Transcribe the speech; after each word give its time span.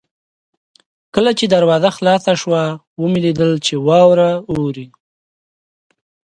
کله 1.15 1.31
چې 1.39 1.45
دروازه 1.53 1.89
خلاصه 1.97 2.33
شوه 2.41 2.63
ومې 3.01 3.19
لیدل 3.25 3.51
چې 3.65 3.73
واوره 3.87 4.31
اورې. 4.51 4.87